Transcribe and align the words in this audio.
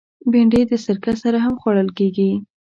بېنډۍ 0.31 0.61
د 0.67 0.73
سرکه 0.85 1.13
سره 1.23 1.37
هم 1.45 1.53
خوړل 1.61 1.89
کېږي 1.97 2.31